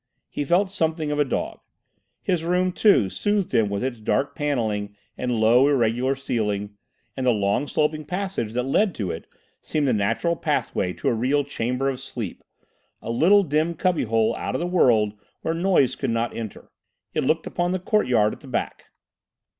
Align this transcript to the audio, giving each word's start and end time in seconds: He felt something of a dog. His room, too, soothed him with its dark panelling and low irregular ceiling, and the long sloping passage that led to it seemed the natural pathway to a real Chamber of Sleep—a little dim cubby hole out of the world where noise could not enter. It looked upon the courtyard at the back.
He 0.31 0.43
felt 0.45 0.71
something 0.71 1.11
of 1.11 1.19
a 1.19 1.23
dog. 1.23 1.59
His 2.23 2.43
room, 2.43 2.71
too, 2.71 3.07
soothed 3.07 3.53
him 3.53 3.69
with 3.69 3.83
its 3.83 3.99
dark 3.99 4.33
panelling 4.35 4.95
and 5.15 5.39
low 5.39 5.67
irregular 5.67 6.15
ceiling, 6.15 6.75
and 7.15 7.23
the 7.23 7.29
long 7.29 7.67
sloping 7.67 8.03
passage 8.05 8.53
that 8.53 8.63
led 8.63 8.95
to 8.95 9.11
it 9.11 9.27
seemed 9.61 9.87
the 9.87 9.93
natural 9.93 10.35
pathway 10.35 10.91
to 10.93 11.07
a 11.07 11.13
real 11.13 11.43
Chamber 11.43 11.87
of 11.87 11.99
Sleep—a 11.99 13.11
little 13.11 13.43
dim 13.43 13.75
cubby 13.75 14.05
hole 14.05 14.35
out 14.37 14.55
of 14.55 14.59
the 14.59 14.65
world 14.65 15.13
where 15.43 15.53
noise 15.53 15.95
could 15.95 16.09
not 16.09 16.35
enter. 16.35 16.71
It 17.13 17.23
looked 17.23 17.45
upon 17.45 17.71
the 17.71 17.77
courtyard 17.77 18.33
at 18.33 18.39
the 18.39 18.47
back. 18.47 18.85